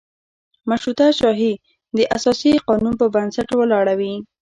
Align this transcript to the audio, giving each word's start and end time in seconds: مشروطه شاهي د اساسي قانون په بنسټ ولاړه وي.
مشروطه 0.69 1.05
شاهي 1.19 1.53
د 1.97 1.99
اساسي 2.17 2.51
قانون 2.67 2.93
په 3.01 3.05
بنسټ 3.15 3.47
ولاړه 3.55 3.93
وي. 3.99 4.13